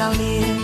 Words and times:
sal 0.00 0.16
leer. 0.16 0.58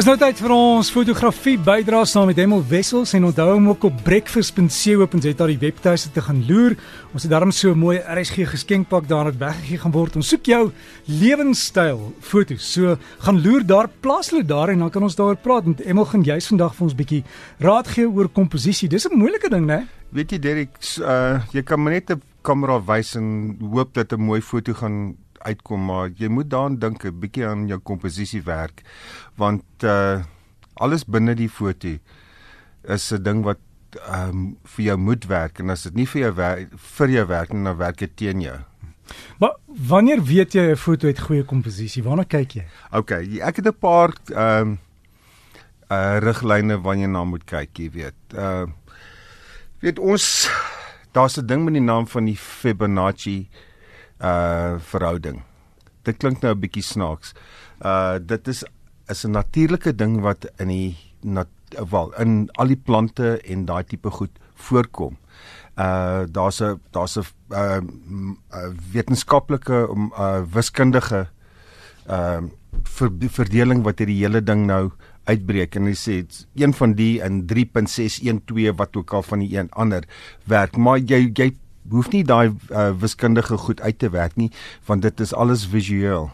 Is 0.00 0.06
nou 0.08 0.14
tyd 0.16 0.38
vir 0.40 0.52
ons 0.54 0.88
fotografie 0.92 1.58
bydraes 1.60 2.12
saam 2.14 2.28
met 2.30 2.38
Hemel 2.40 2.62
Wessels 2.70 3.12
en 3.16 3.26
onthou 3.28 3.48
om 3.56 3.66
ook 3.72 3.84
op 3.88 3.98
breakfast.co.za 4.04 5.46
die 5.50 5.58
webtuiste 5.60 6.12
te 6.14 6.22
gaan 6.24 6.40
loer. 6.48 6.76
Ons 7.12 7.26
het 7.26 7.32
daarom 7.32 7.52
so 7.52 7.72
'n 7.72 7.78
mooi 7.78 7.98
RSG 7.98 8.48
geskenkpak 8.48 9.08
daar 9.08 9.24
wat 9.28 9.40
weggegee 9.40 9.78
gaan 9.78 9.92
word. 9.92 10.16
Ons 10.16 10.28
soek 10.28 10.44
jou 10.46 10.70
lewenstyl 11.04 12.12
foto's. 12.20 12.72
So 12.72 12.96
gaan 13.18 13.42
loer 13.42 13.66
daar, 13.66 13.88
plaas 13.88 14.30
hulle 14.30 14.44
daar 14.44 14.68
en 14.68 14.78
dan 14.78 14.90
kan 14.90 15.02
ons 15.02 15.16
daaroor 15.16 15.36
praat. 15.36 15.66
Met 15.66 15.84
Hemel 15.84 16.04
gaan 16.04 16.22
jy's 16.22 16.46
vandag 16.46 16.74
vir 16.74 16.84
ons 16.84 16.94
bietjie 16.94 17.24
raad 17.58 17.88
gee 17.88 18.08
oor 18.08 18.28
komposisie. 18.28 18.88
Dis 18.88 19.06
'n 19.06 19.18
moeilike 19.18 19.48
ding, 19.48 19.66
né? 19.66 19.86
Weet 20.12 20.30
jy 20.30 20.38
Derek, 20.38 20.76
uh 21.00 21.40
jy 21.52 21.62
kan 21.62 21.82
maar 21.82 21.92
net 21.92 22.10
'n 22.10 22.22
kamera 22.42 22.80
wys 22.80 23.16
en 23.16 23.56
hoop 23.60 23.94
dat 23.94 24.12
'n 24.12 24.20
mooi 24.20 24.40
foto 24.40 24.72
gaan 24.72 25.16
uitkom 25.46 25.84
maar 25.84 26.10
jy 26.16 26.28
moet 26.28 26.50
daaraan 26.50 26.78
dink 26.78 27.04
'n 27.04 27.20
bietjie 27.20 27.46
aan 27.46 27.66
jou 27.68 27.78
komposisie 27.78 28.42
werk 28.42 28.82
want 29.36 29.64
uh 29.82 30.22
alles 30.80 31.04
binne 31.04 31.34
die 31.34 31.48
foto 31.48 31.98
is 32.82 33.12
'n 33.12 33.22
ding 33.22 33.44
wat 33.44 33.58
um 34.08 34.56
vir 34.64 34.84
jou 34.84 34.96
moet 34.96 35.26
werk 35.26 35.60
en 35.60 35.70
as 35.70 35.82
dit 35.82 35.94
nie 35.94 36.06
vir 36.06 36.22
jou 36.22 36.34
werk 36.34 36.76
vir 36.98 37.08
jou 37.08 37.26
werk 37.26 37.52
nie 37.52 37.64
dan 37.64 37.76
werk 37.76 37.96
dit 37.98 38.16
teen 38.16 38.40
jou. 38.40 38.58
Maar 39.38 39.54
wanneer 39.66 40.22
weet 40.22 40.54
jy 40.54 40.70
'n 40.70 40.76
foto 40.76 41.06
het 41.06 41.18
goeie 41.18 41.44
komposisie? 41.44 42.02
Waarna 42.02 42.24
kyk 42.24 42.54
jy? 42.54 42.64
OK, 42.92 43.10
ek 43.40 43.56
het 43.56 43.66
'n 43.66 43.78
paar 43.78 44.14
um 44.30 44.78
uh 45.90 46.18
riglyne 46.18 46.80
wanneer 46.80 47.08
jy 47.08 47.12
na 47.12 47.24
moet 47.24 47.44
kyk, 47.44 47.78
jy 47.78 47.90
weet. 47.90 48.20
Uh 48.34 48.66
weet 49.80 49.98
ons 49.98 50.48
daar's 51.12 51.36
'n 51.36 51.46
ding 51.46 51.64
met 51.64 51.74
die 51.74 51.82
naam 51.82 52.06
van 52.06 52.24
die 52.24 52.36
Fibonacci 52.36 53.48
uh 53.50 53.69
verhouding. 54.20 55.42
Dit 56.02 56.16
klink 56.16 56.42
nou 56.42 56.54
'n 56.54 56.60
bietjie 56.60 56.82
snaaks. 56.82 57.34
Uh 57.80 58.18
dit 58.18 58.48
is 58.48 58.64
is 59.08 59.24
'n 59.24 59.30
natuurlike 59.30 59.94
ding 59.94 60.20
wat 60.20 60.46
in 60.58 60.68
die 60.68 60.96
nat, 61.20 61.48
wel 61.90 62.12
in 62.18 62.48
al 62.52 62.66
die 62.66 62.76
plante 62.76 63.40
en 63.40 63.64
daai 63.64 63.84
tipe 63.84 64.10
goed 64.10 64.30
voorkom. 64.54 65.16
Uh 65.76 66.24
daar's 66.30 66.60
'n 66.60 66.80
daar's 66.90 67.16
'n 67.16 67.24
uh, 67.50 67.80
uh 68.52 68.70
wetenskaplike 68.92 69.88
uh 70.18 70.42
wiskundige 70.52 71.28
uh 72.08 72.42
ver, 72.84 73.10
verdeling 73.28 73.82
wat 73.82 73.98
hierdie 73.98 74.22
hele 74.22 74.42
ding 74.42 74.66
nou 74.66 74.90
uitbreek 75.24 75.76
en 75.76 75.88
hy 75.90 75.94
sê 75.98 76.20
een 76.54 76.72
van 76.76 76.94
die 76.98 77.20
in 77.24 77.46
3.612 77.46 78.76
wat 78.76 78.96
ook 78.96 79.12
al 79.12 79.22
van 79.22 79.38
die 79.44 79.56
een 79.56 79.70
ander 79.70 80.06
werk 80.44 80.76
maar 80.76 80.98
jy 80.98 81.30
jy 81.34 81.52
hoef 81.88 82.10
nie 82.12 82.24
daai 82.24 82.50
uh, 82.50 82.90
wiskundige 83.00 83.56
goed 83.56 83.80
uit 83.80 83.98
te 83.98 84.10
werk 84.10 84.36
nie 84.36 84.50
want 84.86 85.02
dit 85.02 85.20
is 85.20 85.34
alles 85.34 85.66
visueel. 85.66 86.30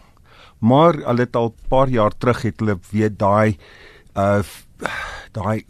Maar 0.58 1.04
al 1.04 1.16
het 1.16 1.36
al 1.36 1.54
paar 1.68 1.88
jaar 1.88 2.16
terug 2.16 2.42
het 2.42 2.60
hulle 2.60 2.78
weer 2.90 3.12
daai 3.16 3.56
uh 4.16 4.42
daai 5.32 5.64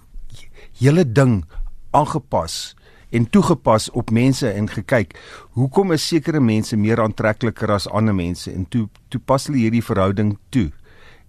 hele 0.78 1.02
ding 1.12 1.44
aangepas 1.91 2.77
en 3.10 3.30
toegepas 3.30 3.91
op 3.91 4.10
mense 4.10 4.50
en 4.50 4.69
gekyk 4.69 5.14
hoekom 5.58 5.92
is 5.97 6.06
sekere 6.06 6.41
mense 6.41 6.77
meer 6.77 7.00
aantrekliker 7.02 7.70
as 7.72 7.88
ander 7.88 8.14
mense 8.14 8.50
en 8.52 8.66
toe 8.70 8.88
toe 9.08 9.20
pas 9.20 9.47
hulle 9.47 9.62
hierdie 9.62 9.84
verhouding 9.84 10.36
toe 10.54 10.69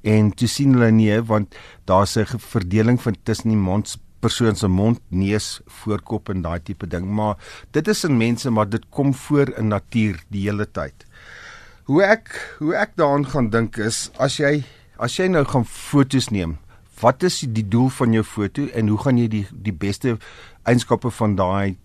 en 0.07 0.31
toe 0.31 0.49
sien 0.51 0.75
hulle 0.75 0.91
nee 0.91 1.21
want 1.31 1.55
daar's 1.85 2.17
'n 2.17 2.39
verdeling 2.39 3.01
van 3.01 3.15
tussen 3.23 3.49
die 3.49 3.63
mond 3.69 3.97
persoon 4.23 4.55
se 4.57 4.67
mond, 4.67 5.01
neus, 5.09 5.59
voorkop 5.81 6.31
en 6.33 6.43
daai 6.45 6.59
tipe 6.63 6.87
ding, 6.89 7.05
maar 7.05 7.37
dit 7.75 7.87
is 7.87 8.03
in 8.07 8.17
mense, 8.17 8.51
maar 8.51 8.69
dit 8.69 8.83
kom 8.89 9.13
voor 9.13 9.53
in 9.57 9.71
natuur 9.73 10.21
die 10.33 10.47
hele 10.47 10.65
tyd. 10.65 11.05
Hoe 11.87 12.03
ek 12.03 12.33
hoe 12.59 12.73
ek 12.75 12.97
daaraan 12.99 13.27
gaan 13.31 13.49
dink 13.53 13.77
is 13.79 14.07
as 14.19 14.39
jy 14.41 14.63
as 14.99 15.15
jy 15.19 15.29
nou 15.31 15.45
gaan 15.47 15.65
fotos 15.69 16.31
neem, 16.33 16.57
wat 17.01 17.23
is 17.23 17.43
die 17.45 17.63
doel 17.63 17.91
van 17.93 18.15
jou 18.17 18.23
foto 18.25 18.65
en 18.73 18.89
hoe 18.91 18.99
gaan 19.03 19.21
jy 19.21 19.27
die 19.31 19.45
die 19.51 19.75
beste 19.85 20.17
eienskappe 20.67 21.11
van 21.19 21.37
daai 21.37 21.77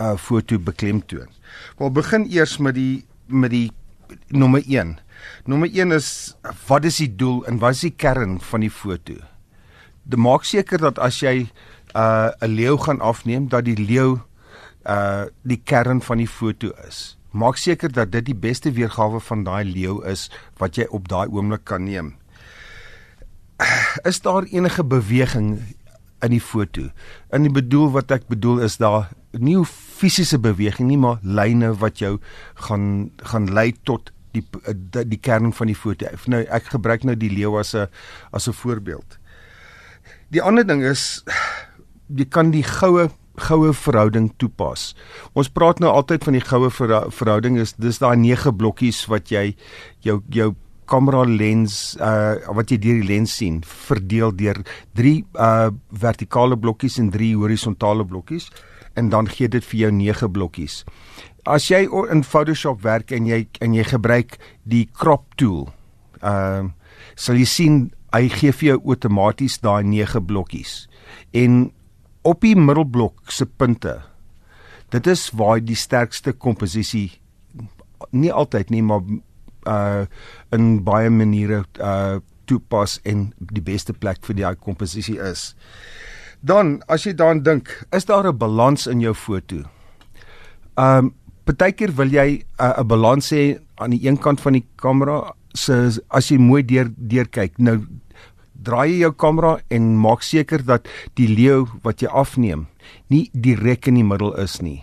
uh 0.00 0.16
foto 0.16 0.58
beklemtoon? 0.58 1.28
Wel 1.78 1.92
begin 1.94 2.26
eers 2.32 2.56
met 2.58 2.74
die 2.74 3.04
met 3.28 3.54
die 3.54 3.68
nommer 4.34 4.64
1. 4.66 4.96
Nommer 5.46 5.70
1 5.70 5.92
is 5.94 6.10
wat 6.66 6.84
is 6.88 6.98
die 7.02 7.12
doel 7.22 7.44
en 7.46 7.60
wat 7.62 7.76
is 7.78 7.86
die 7.86 7.94
kern 7.94 8.40
van 8.40 8.64
die 8.66 8.72
foto? 8.72 9.20
De 10.10 10.18
maak 10.18 10.44
seker 10.44 10.82
dat 10.82 10.98
as 10.98 11.20
jy 11.22 11.46
'n 11.46 11.50
uh, 11.94 12.30
'n 12.42 12.50
leeu 12.54 12.76
gaan 12.76 13.00
afneem 13.00 13.48
dat 13.48 13.64
die 13.64 13.78
leeu 13.78 14.18
uh 14.86 15.24
die 15.42 15.60
kern 15.64 16.00
van 16.00 16.18
die 16.18 16.28
foto 16.28 16.72
is. 16.88 17.18
Maak 17.30 17.56
seker 17.56 17.92
dat 17.92 18.12
dit 18.12 18.24
die 18.26 18.34
beste 18.34 18.72
weergawe 18.72 19.20
van 19.20 19.44
daai 19.44 19.64
leeu 19.64 20.00
is 20.02 20.30
wat 20.58 20.76
jy 20.76 20.86
op 20.90 21.08
daai 21.08 21.28
oomblik 21.28 21.64
kan 21.64 21.84
neem. 21.84 22.14
Is 24.10 24.20
daar 24.20 24.42
enige 24.42 24.84
beweging 24.84 25.60
in 26.22 26.30
die 26.30 26.40
foto? 26.40 26.88
In 27.30 27.42
die 27.42 27.52
bedoel 27.52 27.90
wat 27.90 28.10
ek 28.10 28.26
bedoel 28.26 28.64
is 28.66 28.76
daar 28.76 29.12
nie 29.32 29.58
fisiese 29.64 30.38
beweging 30.38 30.88
nie, 30.88 30.98
maar 30.98 31.20
lyne 31.22 31.74
wat 31.78 31.98
jou 31.98 32.18
gaan 32.66 33.12
gaan 33.16 33.52
lei 33.52 33.72
tot 33.84 34.10
die 34.32 34.42
die, 34.42 35.06
die 35.06 35.20
kern 35.20 35.52
van 35.52 35.70
die 35.70 35.78
foto. 35.78 36.10
Nou 36.26 36.42
ek 36.48 36.72
gebruik 36.74 37.04
nou 37.04 37.14
die 37.14 37.30
leeu 37.30 37.58
as 37.58 37.74
'n 37.74 37.86
as 38.32 38.48
'n 38.48 38.52
voorbeeld. 38.52 39.19
Die 40.30 40.42
ander 40.42 40.66
ding 40.66 40.82
is 40.86 41.24
jy 42.10 42.26
kan 42.30 42.52
die 42.54 42.64
goue 42.66 43.08
goue 43.40 43.72
verhouding 43.72 44.28
toepas. 44.36 44.90
Ons 45.38 45.48
praat 45.48 45.78
nou 45.80 45.90
altyd 45.90 46.26
van 46.26 46.36
die 46.36 46.44
goue 46.44 46.70
verhouding 46.70 47.56
is 47.62 47.72
dis 47.80 48.00
daai 48.02 48.16
9 48.20 48.52
blokkies 48.58 49.06
wat 49.08 49.32
jy 49.32 49.54
jou 50.04 50.20
jou 50.34 50.52
kamera 50.90 51.22
lens 51.24 51.96
uh 52.02 52.36
wat 52.56 52.72
jy 52.72 52.80
deur 52.82 52.98
die 53.00 53.08
lens 53.12 53.36
sien 53.38 53.60
verdeel 53.62 54.34
deur 54.36 54.58
3 54.98 55.14
uh 55.38 55.70
vertikale 56.04 56.58
blokkies 56.58 56.98
en 57.02 57.12
3 57.14 57.30
horisontale 57.38 58.04
blokkies 58.04 58.50
en 58.98 59.10
dan 59.12 59.30
gee 59.30 59.48
dit 59.48 59.64
vir 59.64 59.78
jou 59.84 59.92
9 59.94 60.30
blokkies. 60.34 60.82
As 61.46 61.70
jy 61.70 61.86
in 62.12 62.24
Photoshop 62.26 62.82
werk 62.84 63.14
en 63.16 63.28
jy 63.30 63.46
en 63.62 63.74
jy 63.74 63.86
gebruik 63.86 64.36
die 64.66 64.88
crop 64.92 65.30
tool, 65.40 65.70
uh 66.22 66.66
sal 67.16 67.38
jy 67.38 67.46
sien 67.48 67.78
hy 68.12 68.28
gee 68.28 68.52
vir 68.52 68.68
jou 68.68 68.78
outomaties 68.84 69.58
daai 69.62 69.82
9 69.84 70.24
blokkies. 70.26 70.88
En 71.32 71.72
op 72.22 72.40
die 72.44 72.56
middelblok 72.56 73.30
se 73.30 73.46
punte. 73.46 74.00
Dit 74.90 75.06
is 75.06 75.30
waar 75.30 75.60
die 75.62 75.78
sterkste 75.78 76.32
komposisie 76.32 77.20
nie 78.10 78.32
altyd 78.32 78.70
nie, 78.70 78.82
maar 78.82 79.04
uh 79.68 80.06
in 80.56 80.82
baie 80.84 81.10
maniere 81.10 81.64
uh 81.78 82.18
toepas 82.50 82.98
en 83.06 83.28
die 83.38 83.62
beste 83.62 83.92
plek 83.92 84.24
vir 84.26 84.40
die 84.40 84.54
komposisie 84.58 85.20
is. 85.22 85.54
Dan 86.40 86.80
as 86.88 87.04
jy 87.06 87.12
daaraan 87.14 87.44
dink, 87.44 87.68
is 87.92 88.04
daar 88.04 88.26
'n 88.26 88.38
balans 88.38 88.86
in 88.86 89.00
jou 89.00 89.14
foto. 89.14 89.62
Um 90.76 91.14
partykeer 91.44 91.94
wil 91.96 92.08
jy 92.08 92.42
'n 92.42 92.44
uh, 92.58 92.82
balans 92.82 93.30
hê 93.30 93.58
aan 93.76 93.90
die 93.90 94.06
een 94.08 94.18
kant 94.18 94.40
van 94.40 94.52
die 94.52 94.66
kamera 94.76 95.34
so 95.54 95.90
as 96.08 96.30
jy 96.30 96.38
mooi 96.38 96.62
deur 96.62 96.90
deur 96.96 97.26
kyk 97.26 97.58
nou 97.58 97.80
draai 98.60 98.90
jy 98.92 99.00
jou 99.04 99.12
kamera 99.16 99.56
en 99.72 99.96
maak 100.00 100.22
seker 100.26 100.62
dat 100.66 100.88
die 101.18 101.28
leeu 101.28 101.66
wat 101.84 102.02
jy 102.04 102.10
afneem 102.12 102.66
nie 103.08 103.28
direk 103.32 103.88
in 103.88 104.00
die 104.00 104.06
middel 104.06 104.34
is 104.40 104.60
nie. 104.62 104.82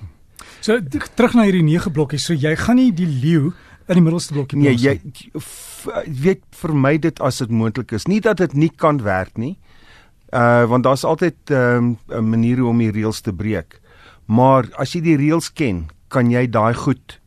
So 0.62 0.80
terug 0.82 1.36
na 1.38 1.46
hierdie 1.48 1.66
9 1.66 1.94
blokkies, 1.94 2.26
so 2.28 2.34
jy 2.34 2.56
gaan 2.60 2.80
nie 2.80 2.92
die 2.96 3.08
leeu 3.08 3.54
in 3.88 4.00
die 4.00 4.04
middelste 4.04 4.36
blokkie 4.36 4.58
plaas 4.58 4.82
nie. 4.82 4.88
Nee, 4.88 5.32
jy 5.32 6.16
weet 6.24 6.44
vermy 6.60 6.98
dit 7.02 7.22
as 7.24 7.40
dit 7.44 7.54
moontlik 7.54 7.94
is. 7.96 8.08
Nie 8.10 8.20
dat 8.24 8.42
dit 8.42 8.56
nie 8.58 8.72
kan 8.74 9.00
werk 9.06 9.38
nie. 9.38 9.56
Uh 10.36 10.66
want 10.68 10.84
daar's 10.84 11.06
altyd 11.08 11.38
ehm, 11.52 11.96
'n 12.10 12.18
um, 12.18 12.30
manier 12.30 12.64
om 12.66 12.78
die 12.78 12.92
reëls 12.92 13.22
te 13.22 13.32
breek. 13.32 13.80
Maar 14.26 14.68
as 14.76 14.92
jy 14.96 15.02
die 15.02 15.18
reëls 15.18 15.54
ken, 15.54 15.88
kan 16.10 16.32
jy 16.32 16.48
daai 16.50 16.74
goed 16.74 17.20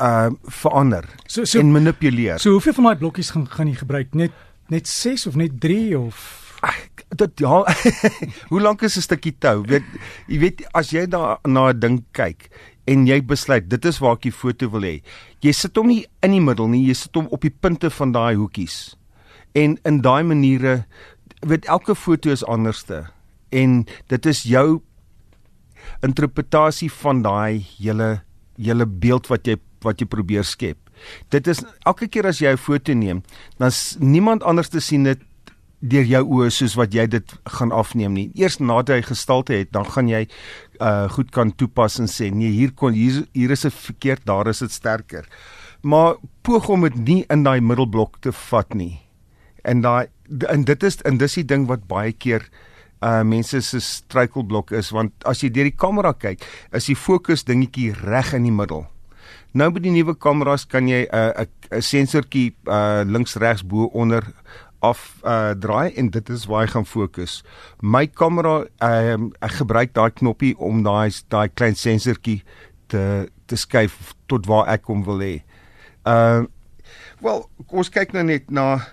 uh 0.00 0.30
verander 0.44 1.04
so, 1.26 1.44
so, 1.44 1.58
en 1.58 1.72
manipuleer. 1.72 2.38
So 2.40 2.56
hoeveel 2.56 2.76
van 2.78 2.90
daai 2.90 2.96
blokkies 2.96 3.30
gaan 3.30 3.48
gaan 3.48 3.68
jy 3.68 3.80
gebruik? 3.82 4.14
Net 4.14 4.32
net 4.70 4.88
6 4.88 5.26
of 5.26 5.36
net 5.36 5.60
3 5.60 5.98
of 5.98 6.38
Ag, 6.60 6.76
dit 7.16 7.40
ja. 7.40 7.64
Hoe 8.52 8.60
lank 8.60 8.82
is 8.82 8.96
'n 8.96 9.00
stukkie 9.02 9.32
tou? 9.38 9.62
Weet 9.64 9.86
jy 10.28 10.38
weet 10.38 10.60
as 10.76 10.90
jy 10.92 11.06
daar 11.08 11.40
na 11.48 11.72
'n 11.72 11.80
ding 11.80 12.04
kyk 12.12 12.50
en 12.84 13.06
jy 13.06 13.20
besluit 13.24 13.68
dit 13.68 13.84
is 13.84 13.98
waar 13.98 14.16
ek 14.18 14.28
die 14.28 14.34
foto 14.34 14.68
wil 14.68 14.84
hê. 14.84 15.00
Jy 15.40 15.52
sit 15.52 15.76
hom 15.76 15.88
nie 15.88 16.04
in 16.22 16.32
die 16.32 16.40
middel 16.40 16.68
nie, 16.68 16.84
jy 16.86 16.94
sit 16.94 17.14
hom 17.14 17.28
op 17.30 17.40
die 17.40 17.52
punte 17.52 17.90
van 17.90 18.12
daai 18.12 18.36
hoekies. 18.36 18.96
En 19.54 19.78
in 19.84 20.00
daai 20.00 20.22
maniere 20.22 20.84
weet 21.46 21.64
elke 21.66 21.94
foto 21.94 22.30
is 22.30 22.44
anderste 22.44 23.08
en 23.50 23.86
dit 24.08 24.26
is 24.26 24.42
jou 24.42 24.82
interpretasie 26.04 26.90
van 27.00 27.22
daai 27.22 27.64
hele 27.78 28.20
hele 28.60 28.86
beeld 28.86 29.26
wat 29.32 29.46
jy 29.48 29.56
wat 29.84 30.00
jy 30.00 30.06
probeer 30.06 30.44
skep. 30.44 30.78
Dit 31.28 31.46
is 31.46 31.64
elke 31.86 32.08
keer 32.08 32.26
as 32.26 32.40
jy 32.40 32.52
'n 32.52 32.56
foto 32.56 32.92
neem, 32.92 33.22
dan 33.58 33.70
niemand 33.98 34.42
anders 34.42 34.68
te 34.68 34.80
sien 34.80 35.04
dit 35.04 35.18
deur 35.80 36.04
jou 36.04 36.24
oë 36.24 36.50
soos 36.50 36.74
wat 36.76 36.92
jy 36.92 37.06
dit 37.06 37.32
gaan 37.44 37.72
afneem 37.72 38.12
nie. 38.12 38.30
Eers 38.34 38.58
nadat 38.60 38.96
hy 38.96 39.02
gestalte 39.02 39.52
het, 39.52 39.72
dan 39.72 39.84
gaan 39.84 40.08
jy 40.08 40.28
uh 40.80 41.08
goed 41.08 41.30
kan 41.30 41.52
toepas 41.52 41.98
en 41.98 42.06
sê 42.06 42.30
nee, 42.32 42.50
hier 42.50 42.72
kon 42.72 42.92
hier 42.92 43.26
hier 43.32 43.50
is 43.50 43.64
'n 43.64 43.70
verkeerd, 43.70 44.24
daar 44.24 44.48
is 44.48 44.58
dit 44.58 44.72
sterker. 44.72 45.24
maar 45.82 46.16
poog 46.44 46.68
om 46.68 46.84
dit 46.84 46.96
nie 46.96 47.20
in 47.32 47.44
daai 47.44 47.60
middelblok 47.60 48.20
te 48.24 48.32
vat 48.32 48.74
nie. 48.76 49.00
En 49.64 49.80
daai 49.84 50.08
en 50.48 50.64
dit 50.64 50.82
is 50.86 51.00
en 51.08 51.18
dis 51.18 51.38
die 51.40 51.44
ding 51.44 51.66
wat 51.68 51.88
baie 51.88 52.12
keer 52.12 52.44
uh 53.00 53.22
mense 53.24 53.62
se 53.64 53.80
struikelblok 53.80 54.74
is 54.76 54.90
want 54.92 55.12
as 55.28 55.40
jy 55.42 55.48
deur 55.50 55.70
die 55.70 55.76
kamera 55.76 56.12
kyk, 56.12 56.44
is 56.76 56.90
die 56.90 56.96
fokus 56.96 57.46
dingetjie 57.48 57.94
reg 57.96 58.34
in 58.36 58.44
die 58.48 58.54
middel. 58.54 58.86
Nou 59.52 59.70
met 59.72 59.82
die 59.82 59.90
nuwe 59.90 60.14
kameras 60.14 60.66
kan 60.66 60.88
jy 60.88 61.06
'n 61.10 61.14
uh, 61.16 61.46
'n 61.70 61.82
sensortjie 61.82 62.54
uh 62.66 63.02
links 63.04 63.34
regs 63.34 63.66
bo 63.66 63.90
onder 63.92 64.22
af 64.78 65.20
uh 65.24 65.50
draai 65.50 65.92
en 65.94 66.10
dit 66.10 66.28
is 66.28 66.46
waar 66.46 66.64
hy 66.64 66.70
gaan 66.70 66.86
fokus. 66.86 67.42
My 67.80 68.06
kamera 68.06 68.64
ehm 68.78 69.24
uh, 69.24 69.30
ek 69.40 69.50
gebruik 69.60 69.94
daai 69.94 70.10
knoppie 70.10 70.54
om 70.58 70.82
daai 70.82 71.10
daai 71.28 71.48
klein 71.48 71.74
sensortjie 71.74 72.42
te 72.86 73.28
te 73.46 73.56
skuif 73.56 74.14
tot 74.26 74.46
waar 74.46 74.68
ek 74.68 74.86
hom 74.86 75.04
wil 75.04 75.18
hê. 75.18 75.42
Uh 76.06 76.46
wel, 77.20 77.44
ons 77.68 77.90
kyk 77.90 78.12
nou 78.12 78.24
net 78.24 78.50
na 78.50 78.86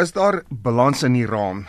is 0.00 0.12
daar 0.12 0.42
balans 0.50 1.02
in 1.02 1.12
die 1.12 1.26
raam? 1.26 1.66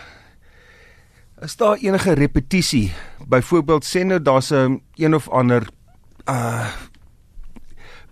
Is 1.43 1.55
daar 1.55 1.77
enige 1.77 2.13
repetisie? 2.13 2.93
Byvoorbeeld 3.27 3.85
sê 3.85 4.03
nou 4.03 4.19
daar's 4.19 4.51
'n 4.51 4.81
een 4.95 5.15
of 5.15 5.29
ander 5.29 5.67
uh 6.25 6.71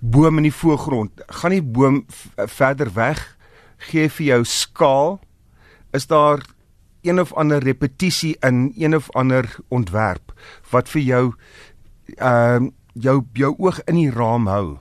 boom 0.03 0.37
in 0.37 0.49
die 0.49 0.55
voorgrond. 0.55 1.21
Gaan 1.39 1.55
die 1.55 1.63
boom 1.63 2.03
verder 2.35 2.91
weg? 2.93 3.21
Gee 3.89 4.09
vir 4.11 4.25
jou 4.25 4.41
skaal? 4.47 5.19
Is 5.95 6.07
daar 6.11 6.43
een 7.03 7.19
of 7.19 7.33
ander 7.39 7.63
repetisie 7.63 8.35
in 8.39 8.71
een 8.75 8.95
of 8.95 9.11
ander 9.11 9.47
ontwerp 9.67 10.31
wat 10.71 10.89
vir 10.91 11.01
jou 11.01 11.25
ehm 12.17 12.69
uh, 12.69 12.71
jou 12.93 13.23
jou 13.33 13.55
oog 13.57 13.79
in 13.89 13.95
die 13.97 14.11
raam 14.11 14.47
hou? 14.47 14.77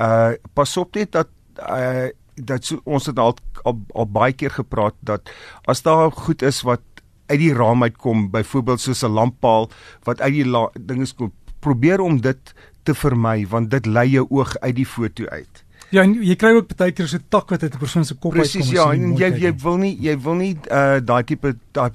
Uh 0.00 0.32
pas 0.54 0.76
op 0.76 0.94
net 0.94 1.12
dat 1.12 1.28
uh 1.58 2.08
dat 2.34 2.64
so, 2.64 2.80
ons 2.84 3.06
het 3.06 3.18
al, 3.18 3.36
al 3.62 3.78
al 3.94 4.08
baie 4.10 4.32
keer 4.32 4.50
gepraat 4.50 4.94
dat 5.00 5.30
as 5.70 5.82
daar 5.82 6.10
goed 6.10 6.42
is 6.42 6.62
wat 6.62 6.82
uit 7.26 7.38
die 7.38 7.54
raam 7.54 7.82
uitkom, 7.82 8.30
byvoorbeeld 8.30 8.80
soos 8.80 9.02
'n 9.02 9.14
lamppaal 9.14 9.70
wat 10.04 10.20
uit 10.20 10.32
die 10.32 10.68
dinge 10.80 11.06
kom, 11.14 11.32
probeer 11.60 12.00
om 12.00 12.20
dit 12.20 12.54
te 12.84 12.94
vermy 12.94 13.46
want 13.50 13.70
dit 13.70 13.86
lei 13.86 14.08
jou 14.14 14.26
oog 14.30 14.56
uit 14.60 14.76
die 14.76 14.88
foto 14.88 15.26
uit. 15.26 15.64
Ja, 15.94 16.02
en 16.02 16.14
jy 16.24 16.34
kry 16.40 16.54
ook 16.56 16.72
baie 16.76 16.92
keer 16.92 17.08
so 17.08 17.16
'n 17.16 17.28
tak 17.28 17.50
wat 17.50 17.62
uit 17.62 17.74
'n 17.74 17.78
persoon 17.78 18.04
se 18.04 18.14
kop 18.14 18.34
uitkom. 18.34 18.42
Presies, 18.42 18.70
ja, 18.70 18.92
en 18.92 19.16
jy 19.16 19.30
jy 19.38 19.52
wil 19.62 19.76
nie 19.76 19.96
jy 20.00 20.18
wil 20.18 20.34
nie 20.34 20.56
uh 20.70 21.00
daai 21.00 21.24
tipe 21.24 21.56
daai 21.72 21.90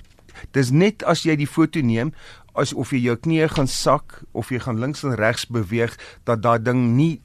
dis 0.51 0.71
net 0.71 1.03
as 1.03 1.23
jy 1.23 1.35
die 1.35 1.47
foto 1.47 1.81
neem 1.81 2.13
as 2.55 2.73
of 2.73 2.91
jy 2.91 2.99
jou 2.99 3.15
knieë 3.15 3.49
gaan 3.55 3.67
sak 3.67 4.23
of 4.31 4.49
jy 4.49 4.59
gaan 4.59 4.79
links 4.79 5.03
en 5.03 5.15
regs 5.15 5.47
beweeg 5.47 5.97
dat 6.23 6.41
daai 6.41 6.59
ding 6.59 6.95
nie 6.95 7.21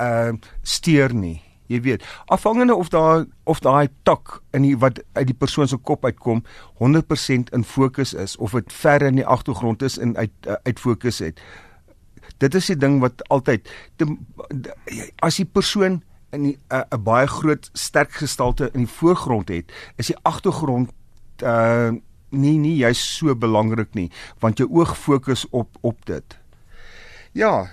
uh 0.00 0.32
steur 0.62 1.14
nie 1.14 1.42
jy 1.72 1.80
weet 1.80 2.04
afhangende 2.26 2.74
of 2.74 2.88
daar 2.88 3.24
of 3.44 3.60
daai 3.60 3.88
tak 4.02 4.40
in 4.52 4.66
die 4.66 4.76
wat 4.76 5.00
uit 5.12 5.26
die 5.26 5.38
persoon 5.38 5.68
se 5.68 5.76
kop 5.76 6.04
uitkom 6.04 6.44
100% 6.82 7.52
in 7.52 7.64
fokus 7.64 8.14
is 8.14 8.36
of 8.36 8.56
dit 8.58 8.72
ver 8.72 9.02
in 9.02 9.20
die 9.20 9.26
agtergrond 9.26 9.82
is 9.82 9.98
en 9.98 10.16
uit 10.16 10.32
uh, 10.46 10.58
uit 10.62 10.80
fokus 10.80 11.18
het 11.24 11.40
dit 12.42 12.58
is 12.58 12.70
die 12.72 12.78
ding 12.78 13.00
wat 13.04 13.22
altyd 13.32 13.68
te, 13.96 14.08
as 15.22 15.38
die 15.40 15.48
persoon 15.48 16.00
in 16.32 16.46
'n 16.46 16.56
uh, 16.72 16.98
baie 16.98 17.26
groot 17.26 17.70
sterk 17.72 18.12
gestalte 18.22 18.70
in 18.72 18.86
die 18.86 18.94
voorgrond 18.98 19.48
het 19.48 19.72
is 19.96 20.12
die 20.12 20.20
agtergrond 20.22 20.90
uh 21.42 21.92
nie 22.32 22.56
nie 22.56 22.78
jy's 22.80 23.00
so 23.18 23.34
belangrik 23.36 23.92
nie 23.94 24.08
want 24.40 24.58
jou 24.58 24.68
oog 24.72 24.96
fokus 24.96 25.44
op 25.50 25.76
op 25.80 26.06
dit 26.08 26.38
ja 27.36 27.68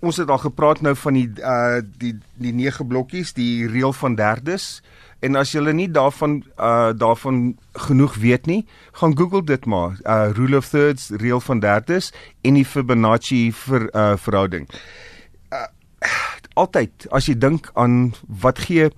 ons 0.00 0.16
het 0.16 0.30
al 0.30 0.40
gepraat 0.40 0.80
nou 0.80 0.94
van 0.96 1.16
die 1.16 1.28
uh 1.44 1.80
die 2.00 2.14
die 2.40 2.52
nege 2.56 2.84
blokkies, 2.84 3.34
die 3.36 3.68
reël 3.68 3.92
van 3.92 4.16
derdes. 4.16 4.80
En 5.20 5.36
as 5.36 5.52
jy 5.52 5.60
nie 5.72 5.88
daarvan 5.90 6.40
uh 6.56 6.92
daarvan 6.96 7.58
genoeg 7.72 8.16
weet 8.16 8.46
nie, 8.46 8.66
gaan 8.92 9.16
Google 9.16 9.44
dit 9.44 9.66
maar. 9.66 9.98
Uh 10.04 10.30
rule 10.32 10.56
of 10.56 10.68
thirds, 10.68 11.10
reël 11.10 11.40
van 11.40 11.60
derdes 11.60 12.12
en 12.40 12.54
die 12.54 12.64
Fibonacci 12.64 13.52
vir 13.52 13.88
uh 13.94 14.16
verhouding. 14.16 14.68
Uh 15.52 15.66
altyd 16.54 17.06
as 17.14 17.28
jy 17.28 17.36
dink 17.38 17.70
aan 17.74 18.12
wat 18.42 18.58
gee 18.66 18.88
'n 18.88 18.92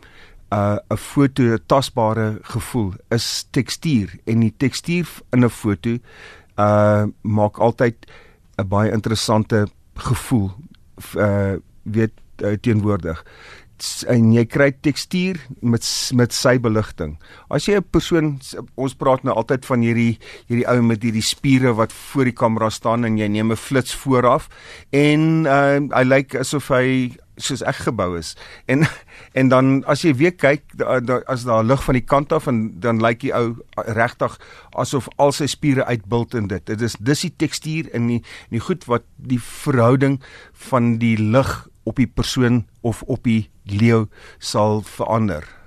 uh, 0.55 0.97
foto 0.97 1.43
'n 1.43 1.65
tasbare 1.67 2.39
gevoel 2.43 2.93
is 3.09 3.47
tekstuur 3.51 4.15
en 4.25 4.41
die 4.41 4.55
tekstuur 4.57 5.09
in 5.33 5.45
'n 5.45 5.51
foto 5.51 5.99
uh 6.59 7.05
maak 7.23 7.59
altyd 7.59 7.97
'n 8.59 8.69
baie 8.69 8.93
interessante 8.93 9.67
gevoel 9.95 10.51
uh 11.17 11.57
weet 11.83 12.13
uh, 12.43 12.57
teenwoordig 12.61 13.25
en 14.11 14.32
jy 14.34 14.44
kry 14.46 14.70
tekstuur 14.84 15.40
met 15.61 15.87
met 16.14 16.34
sy 16.34 16.58
beligting. 16.62 17.17
As 17.50 17.67
jy 17.67 17.76
'n 17.76 17.90
persoon 17.90 18.38
ons 18.76 18.94
praat 18.94 19.25
nou 19.25 19.34
altyd 19.34 19.67
van 19.67 19.81
hierdie 19.81 20.19
hierdie 20.49 20.69
ou 20.69 20.82
met 20.82 21.02
hierdie 21.02 21.23
spiere 21.23 21.75
wat 21.75 21.93
voor 21.93 22.25
die 22.25 22.38
kamera 22.43 22.70
staan 22.70 23.05
en 23.05 23.19
jy 23.19 23.29
neem 23.29 23.52
'n 23.52 23.56
flits 23.56 23.94
vooraf 23.94 24.49
en 24.93 25.46
uh 25.46 25.81
hy 25.93 26.05
lyk 26.05 26.34
asof 26.34 26.69
hy 26.69 27.17
soos 27.37 27.62
ek 27.64 27.76
gebou 27.87 28.19
is. 28.19 28.34
En 28.69 28.84
en 29.38 29.49
dan 29.49 29.84
as 29.90 30.05
jy 30.05 30.14
weer 30.14 30.34
kyk 30.37 30.62
as 31.26 31.44
daar 31.49 31.64
lig 31.64 31.82
van 31.84 31.94
die 31.94 32.05
kant 32.05 32.32
af 32.32 32.46
en 32.46 32.81
dan 32.81 33.00
lyk 33.00 33.20
die 33.25 33.32
ou 33.34 33.56
regtig 33.96 34.38
asof 34.79 35.08
al 35.17 35.32
sy 35.32 35.46
spiere 35.46 35.87
uitbult 35.88 36.34
in 36.34 36.49
dit. 36.49 36.64
Dit 36.67 36.81
is 36.81 36.96
dis 37.00 37.26
die 37.26 37.34
tekstuur 37.37 37.90
en 37.96 38.06
die 38.06 38.23
die 38.50 38.61
goed 38.61 38.87
wat 38.90 39.06
die 39.17 39.40
verhouding 39.40 40.20
van 40.69 40.99
die 40.99 41.17
lig 41.17 41.72
op 41.84 41.96
die 41.96 42.06
persoon 42.06 42.67
of 42.81 43.02
op 43.02 43.25
die 43.25 43.50
leeu 43.64 44.06
sal 44.38 44.82
verander. 44.82 45.62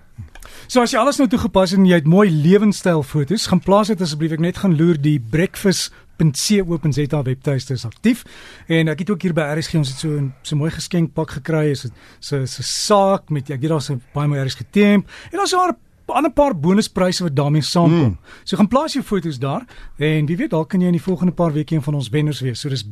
So 0.67 0.81
as 0.81 0.93
jy 0.93 1.01
alles 1.01 1.19
nou 1.19 1.27
toegepas 1.29 1.75
en 1.75 1.85
jy 1.85 1.99
het 1.99 2.09
mooi 2.09 2.29
lewenstyl 2.31 3.03
foto's, 3.05 3.47
gaan 3.51 3.61
plaas 3.63 3.91
dit 3.91 4.01
asseblief 4.01 4.35
ek 4.35 4.43
net 4.43 4.61
gaan 4.61 4.75
loer 4.77 4.97
die 5.01 5.19
breakfast.co.za 5.19 7.21
webtuiste 7.27 7.75
is 7.75 7.85
aktief 7.85 8.23
en 8.71 8.89
ek 8.93 9.03
het 9.03 9.13
ook 9.13 9.27
hier 9.27 9.35
by 9.37 9.47
RSG 9.53 9.81
ons 9.81 9.93
het 9.93 9.99
so 9.99 10.17
'n 10.17 10.33
so 10.41 10.55
mooi 10.55 10.71
geskenkpak 10.71 11.37
gekry 11.41 11.71
is 11.71 11.81
dit 11.81 11.93
so 12.19 12.37
'n 12.37 12.47
saak 12.47 13.29
met 13.29 13.49
ek 13.49 13.61
het 13.61 13.69
daar 13.69 13.81
so 13.81 13.99
baie 14.13 14.27
mooi 14.27 14.41
RSG 14.41 14.63
temp 14.71 15.07
en 15.31 15.37
daar's 15.37 15.53
'n 15.53 15.75
ander 16.13 16.31
paar 16.31 16.53
bonuspryse 16.53 17.23
wat 17.23 17.35
daarmee 17.35 17.61
saamkom. 17.61 18.17
Mm. 18.17 18.19
So 18.43 18.57
gaan 18.57 18.67
plaas 18.67 18.93
jou 18.93 19.03
foto's 19.03 19.39
daar 19.39 19.65
en 19.97 20.25
wie 20.25 20.37
weet 20.37 20.49
dalk 20.49 20.69
kan 20.69 20.81
jy 20.81 20.87
in 20.87 20.99
die 20.99 21.01
volgende 21.01 21.33
paar 21.33 21.53
weke 21.53 21.75
een 21.75 21.81
van 21.81 21.93
ons 21.93 22.09
wenners 22.09 22.39
wees. 22.39 22.59
So 22.59 22.69
dis 22.69 22.91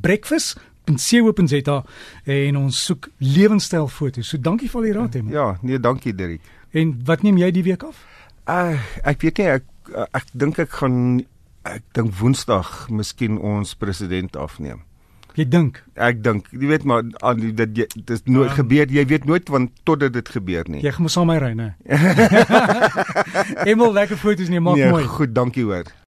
breakfast.co.za 0.86 1.84
en 2.24 2.58
ons 2.58 2.86
soek 2.86 3.10
lewenstyl 3.18 3.88
foto's. 3.88 4.30
So 4.30 4.38
dankie 4.38 4.70
vir 4.70 4.82
al 4.82 4.88
die 4.88 4.96
raad, 4.98 5.14
hè. 5.18 5.24
Ja, 5.32 5.58
nee, 5.62 5.80
dankie 5.80 6.16
Dirk. 6.16 6.42
En 6.72 6.96
wat 7.06 7.24
neem 7.24 7.38
jy 7.38 7.52
die 7.52 7.64
week 7.64 7.84
af? 7.84 8.02
Uh, 8.50 8.80
ek 9.08 9.22
weet 9.24 9.40
nie 9.40 9.52
ek 9.60 9.70
ek 10.12 10.32
dink 10.34 10.58
ek 10.60 10.74
gaan 10.82 10.98
ek 11.68 11.84
dink 11.96 12.16
Woensdag 12.20 12.90
miskien 12.92 13.38
ons 13.40 13.76
president 13.80 14.36
afneem. 14.36 14.82
Jy 15.34 15.48
dink? 15.50 15.80
Ek 15.98 16.20
dink, 16.22 16.50
jy 16.54 16.68
weet 16.70 16.84
maar 16.86 17.06
dit 17.40 17.72
dit 17.74 18.12
is 18.14 18.22
nooit 18.28 18.52
um, 18.52 18.58
gebeur. 18.60 18.92
Jy 18.92 19.06
weet 19.10 19.26
nooit 19.26 19.48
want 19.50 19.72
totdat 19.88 20.14
dit 20.14 20.30
gebeur 20.30 20.68
nie. 20.70 20.84
Jy 20.84 20.94
gaan 20.94 21.08
mos 21.08 21.16
saam 21.18 21.30
my 21.32 21.40
ry, 21.42 21.54
né? 21.58 21.72
Emel 23.70 23.96
lekker 23.96 24.20
foto's 24.20 24.52
neem 24.52 24.68
maak 24.68 24.78
nee, 24.78 24.92
mooi. 24.94 25.08
Goed, 25.10 25.34
dankie 25.34 25.66
hoor. 25.66 25.90